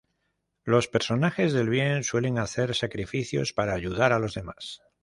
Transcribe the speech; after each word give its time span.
Los 0.63 0.87
personajes 0.87 1.53
del 1.53 1.69
Bien 1.69 2.03
suelen 2.03 2.39
hacer 2.39 2.73
sacrificios 2.73 3.53
para 3.53 3.75
ayudar 3.75 4.13
a 4.13 4.17
los 4.17 4.33
demás. 4.33 4.81